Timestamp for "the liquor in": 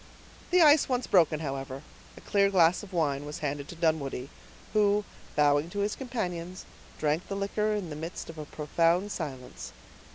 7.27-7.91